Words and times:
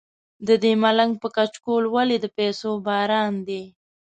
ددې 0.47 0.73
ملنګ 0.83 1.11
په 1.21 1.27
کچکول 1.35 1.83
ولې 1.95 2.17
د 2.21 2.25
پیسو 2.37 2.69
باران 2.85 3.33
دی. 3.47 3.63